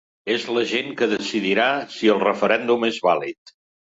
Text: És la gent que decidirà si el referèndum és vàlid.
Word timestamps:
És 0.35 0.45
la 0.57 0.61
gent 0.71 0.87
que 1.01 1.07
decidirà 1.11 1.67
si 1.97 2.11
el 2.15 2.21
referèndum 2.25 2.87
és 2.91 3.01
vàlid. 3.09 3.57